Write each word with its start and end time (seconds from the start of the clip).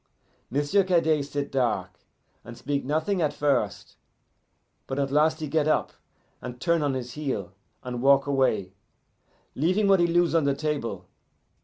M'sieu' 0.49 0.83
Cadet 0.83 1.23
sit 1.23 1.51
dark, 1.51 1.99
and 2.43 2.57
speak 2.57 2.83
nothing 2.83 3.21
at 3.21 3.33
first, 3.35 3.97
but 4.87 4.97
at 4.97 5.11
last 5.11 5.41
he 5.41 5.47
get 5.47 5.67
up 5.67 5.93
and 6.41 6.59
turn 6.59 6.81
on 6.81 6.95
his 6.95 7.11
heel 7.13 7.51
and 7.83 8.01
walk 8.01 8.25
away, 8.25 8.73
leaving 9.53 9.87
what 9.87 9.99
he 9.99 10.07
lose 10.07 10.33
on 10.33 10.45
the 10.45 10.55
table. 10.55 11.05